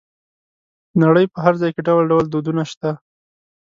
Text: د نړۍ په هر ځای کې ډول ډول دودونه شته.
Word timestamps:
د 0.93 0.93
نړۍ 1.03 1.25
په 1.33 1.37
هر 1.45 1.53
ځای 1.61 1.71
کې 1.75 1.81
ډول 1.87 2.03
ډول 2.11 2.25
دودونه 2.29 2.63
شته. 2.71 2.91